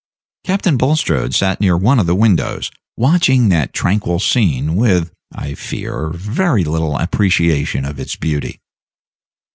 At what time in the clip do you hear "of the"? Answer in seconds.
1.99-2.13